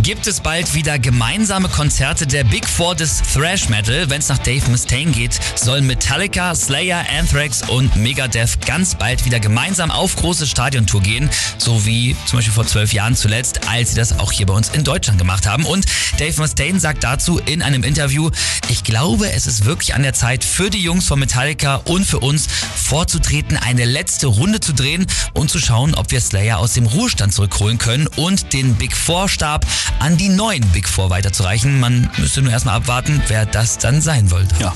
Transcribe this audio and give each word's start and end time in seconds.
Gibt 0.00 0.28
es 0.28 0.40
bald 0.40 0.74
wieder 0.74 0.98
gemeinsame 0.98 1.68
Konzerte 1.68 2.26
der 2.26 2.44
Big 2.44 2.68
Four 2.68 2.94
des 2.94 3.20
Thrash 3.34 3.68
Metal? 3.68 4.08
Wenn 4.08 4.20
es 4.20 4.28
nach 4.28 4.38
Dave 4.38 4.70
Mustaine 4.70 5.10
geht, 5.10 5.38
sollen 5.56 5.86
Metallica, 5.86 6.54
Slayer, 6.54 7.04
Anthrax 7.18 7.68
und 7.68 7.96
Megadeth 7.96 8.64
ganz 8.64 8.94
bald 8.94 9.24
wieder 9.24 9.40
gemeinsam 9.40 9.90
auf 9.90 10.14
große 10.14 10.46
Stadiontour 10.46 11.02
gehen, 11.02 11.28
so 11.58 11.84
wie 11.84 12.16
zum 12.26 12.38
Beispiel 12.38 12.54
vor 12.54 12.66
zwölf 12.66 12.92
Jahren 12.92 13.16
zuletzt, 13.16 13.68
als 13.68 13.90
sie 13.90 13.96
das 13.96 14.18
auch 14.20 14.30
hier 14.30 14.46
bei 14.46 14.54
uns 14.54 14.68
in 14.68 14.84
Deutschland 14.84 15.18
gemacht 15.18 15.46
haben. 15.46 15.64
Und 15.64 15.84
Dave 16.18 16.40
Mustaine 16.40 16.78
sagt 16.78 17.02
dazu 17.02 17.38
in 17.38 17.60
einem 17.60 17.82
Interview, 17.82 18.30
ich 18.68 18.84
glaube, 18.84 19.32
es 19.32 19.46
ist 19.48 19.64
wirklich 19.64 19.94
an 19.94 20.04
der 20.04 20.14
Zeit 20.14 20.44
für 20.44 20.70
die 20.70 20.80
Jungs 20.80 21.06
von 21.06 21.18
Metallica 21.18 21.76
und 21.84 22.04
für 22.04 22.20
uns 22.20 22.46
vorzutreten, 22.76 23.56
eine 23.56 23.84
letzte 23.84 24.28
Runde 24.28 24.60
zu 24.60 24.72
drehen 24.72 25.06
und 25.34 25.50
zu 25.50 25.58
schauen, 25.58 25.94
ob 25.94 26.12
wir 26.12 26.20
Slayer 26.20 26.58
aus 26.58 26.74
dem 26.74 26.86
Ruhestand 26.86 27.34
zurückholen 27.34 27.78
können 27.78 28.06
und 28.06 28.52
den 28.52 28.76
Big 28.76 28.96
Four 28.96 29.28
Stab 29.28 29.66
an 29.98 30.16
die 30.16 30.28
neuen 30.28 30.66
Big 30.68 30.88
Four 30.88 31.10
weiterzureichen. 31.10 31.80
Man 31.80 32.10
müsste 32.18 32.42
nur 32.42 32.52
erstmal 32.52 32.76
abwarten, 32.76 33.22
wer 33.28 33.46
das 33.46 33.78
dann 33.78 34.00
sein 34.00 34.30
wollte. 34.30 34.54
Ja. 34.60 34.74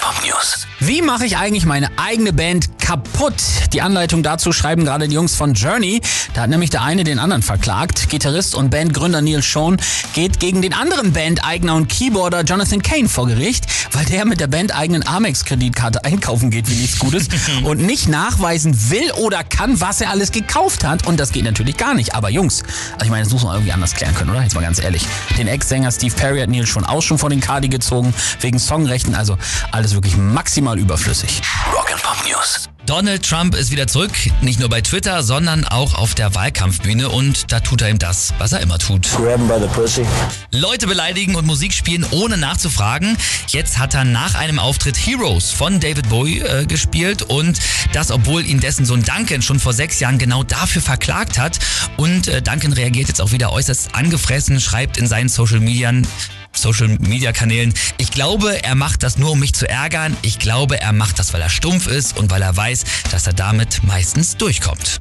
Pop 0.00 0.14
News. 0.24 0.66
Wie 0.80 1.02
mache 1.02 1.26
ich 1.26 1.36
eigentlich 1.36 1.66
meine 1.66 1.90
eigene 1.98 2.32
Band 2.32 2.78
kaputt? 2.78 3.34
Die 3.74 3.82
Anleitung 3.82 4.22
dazu 4.22 4.50
schreiben 4.50 4.84
gerade 4.86 5.08
die 5.08 5.14
Jungs 5.14 5.36
von 5.36 5.52
Journey. 5.52 6.00
Da 6.32 6.42
hat 6.42 6.50
nämlich 6.50 6.70
der 6.70 6.82
eine 6.82 7.04
den 7.04 7.18
anderen 7.18 7.42
verklagt. 7.42 8.08
Gitarrist 8.08 8.54
und 8.54 8.70
Bandgründer 8.70 9.20
Neil 9.20 9.42
Schon 9.42 9.76
geht 10.14 10.40
gegen 10.40 10.62
den 10.62 10.72
anderen 10.72 11.12
Bandeigner 11.12 11.74
und 11.74 11.88
Keyboarder 11.88 12.44
Jonathan 12.44 12.80
Kane 12.80 13.10
vor 13.10 13.26
Gericht, 13.26 13.66
weil 13.92 14.06
der 14.06 14.24
mit 14.24 14.40
der 14.40 14.46
bandeigenen 14.46 15.06
Amex-Kreditkarte 15.06 16.02
einkaufen 16.04 16.50
geht 16.50 16.70
wie 16.70 16.76
nichts 16.76 16.98
Gutes 16.98 17.28
und 17.64 17.82
nicht 17.82 18.08
nachweisen 18.08 18.90
will 18.90 19.12
oder 19.18 19.44
kann, 19.44 19.80
was 19.82 20.00
er 20.00 20.08
alles 20.08 20.32
gekauft 20.32 20.82
hat. 20.82 21.06
Und 21.06 21.20
das 21.20 21.32
geht 21.32 21.44
natürlich 21.44 21.76
gar 21.76 21.92
nicht. 21.92 22.14
Aber 22.14 22.30
Jungs, 22.30 22.62
also 22.94 23.04
ich 23.04 23.10
meine, 23.10 23.24
das 23.24 23.32
muss 23.34 23.44
man 23.44 23.54
irgendwie 23.54 23.72
anders 23.72 23.94
klären 23.94 24.14
können, 24.14 24.30
oder? 24.30 24.42
Jetzt 24.42 24.54
mal 24.54 24.62
ganz 24.62 24.82
ehrlich. 24.82 25.06
Den 25.36 25.46
Ex-Sänger 25.46 25.92
Steve 25.92 26.14
Perry 26.14 26.40
hat 26.40 26.48
Neil 26.48 26.66
schon 26.66 26.86
auch 26.86 27.02
schon 27.02 27.18
vor 27.18 27.28
den 27.28 27.40
Kadi 27.40 27.68
gezogen, 27.68 28.14
wegen 28.40 28.58
Songrechten. 28.58 29.14
Also 29.14 29.36
alles 29.72 29.89
wirklich 29.94 30.16
maximal 30.16 30.78
überflüssig. 30.78 31.42
Rock 31.72 31.92
and 31.92 32.02
Pop 32.02 32.16
News. 32.26 32.68
Donald 32.86 33.24
Trump 33.24 33.54
ist 33.54 33.70
wieder 33.70 33.86
zurück, 33.86 34.10
nicht 34.40 34.58
nur 34.58 34.68
bei 34.68 34.80
Twitter, 34.80 35.22
sondern 35.22 35.64
auch 35.64 35.94
auf 35.94 36.16
der 36.16 36.34
Wahlkampfbühne 36.34 37.08
und 37.08 37.52
da 37.52 37.60
tut 37.60 37.82
er 37.82 37.90
ihm 37.90 38.00
das, 38.00 38.34
was 38.38 38.52
er 38.52 38.60
immer 38.60 38.78
tut. 38.78 39.08
Grab 39.12 39.38
him 39.38 39.46
by 39.46 39.54
the 39.60 39.68
pussy. 39.68 40.04
Leute 40.50 40.88
beleidigen 40.88 41.36
und 41.36 41.46
Musik 41.46 41.72
spielen, 41.72 42.04
ohne 42.10 42.36
nachzufragen. 42.36 43.16
Jetzt 43.46 43.78
hat 43.78 43.94
er 43.94 44.04
nach 44.04 44.34
einem 44.34 44.58
Auftritt 44.58 44.96
Heroes 44.96 45.52
von 45.52 45.78
David 45.78 46.08
Bowie 46.08 46.40
äh, 46.40 46.66
gespielt 46.66 47.22
und 47.22 47.60
das, 47.92 48.10
obwohl 48.10 48.44
ihn 48.44 48.58
dessen 48.58 48.84
Sohn 48.84 49.04
Duncan 49.04 49.42
schon 49.42 49.60
vor 49.60 49.72
sechs 49.72 50.00
Jahren 50.00 50.18
genau 50.18 50.42
dafür 50.42 50.82
verklagt 50.82 51.38
hat. 51.38 51.60
Und 51.96 52.26
äh, 52.26 52.42
Duncan 52.42 52.72
reagiert 52.72 53.06
jetzt 53.06 53.20
auch 53.20 53.30
wieder 53.30 53.52
äußerst 53.52 53.94
angefressen, 53.94 54.60
schreibt 54.60 54.96
in 54.96 55.06
seinen 55.06 55.28
Social 55.28 55.60
Medien, 55.60 56.08
Social 56.52 56.88
Media 57.00 57.32
Kanälen. 57.32 57.72
Ich 57.98 58.10
glaube, 58.10 58.62
er 58.62 58.74
macht 58.74 59.02
das 59.02 59.18
nur, 59.18 59.32
um 59.32 59.40
mich 59.40 59.54
zu 59.54 59.68
ärgern. 59.68 60.16
Ich 60.22 60.38
glaube, 60.38 60.80
er 60.80 60.92
macht 60.92 61.18
das, 61.18 61.32
weil 61.32 61.42
er 61.42 61.50
stumpf 61.50 61.86
ist 61.86 62.16
und 62.18 62.30
weil 62.30 62.42
er 62.42 62.56
weiß, 62.56 62.84
dass 63.10 63.26
er 63.26 63.32
damit 63.32 63.82
meistens 63.84 64.36
durchkommt. 64.36 65.00